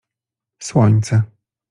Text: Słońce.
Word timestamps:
Słońce. 0.59 1.23